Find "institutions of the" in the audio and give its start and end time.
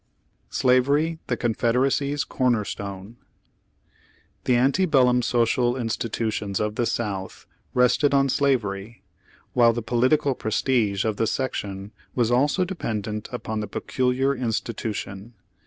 5.77-6.87